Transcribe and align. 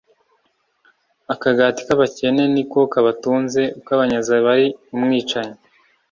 Akagati 1.33 1.79
k’abakene 1.87 2.43
ni 2.53 2.63
ko 2.71 2.79
kabatunze, 2.93 3.61
ukabanyaze 3.79 4.31
aba 4.39 4.49
ari 4.55 4.67
umwicanyi. 4.95 5.55